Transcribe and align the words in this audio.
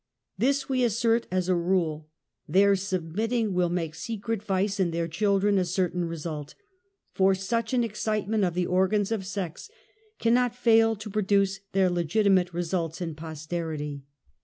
This 0.35 0.67
we 0.67 0.83
assert 0.83 1.27
as 1.29 1.47
a 1.47 1.53
rule. 1.53 2.09
Their 2.49 2.75
submitting 2.75 3.53
will 3.53 3.69
make 3.69 3.93
secret 3.93 4.41
vice 4.41 4.79
in 4.79 4.89
their 4.89 5.07
children 5.07 5.59
a 5.59 5.63
certain 5.63 6.05
result,' 6.05 6.55
for 7.13 7.35
such 7.35 7.71
an 7.71 7.83
excitement 7.83 8.43
of 8.43 8.55
the 8.55 8.65
organs 8.65 9.11
of 9.11 9.27
sex 9.27 9.69
cannot 10.17 10.55
\ 10.55 10.55
fail 10.55 10.95
to 10.95 11.09
produce 11.11 11.59
their 11.73 11.91
legitimate 11.91 12.51
results 12.51 12.99
in 12.99 13.13
posterity.'' 13.13 14.01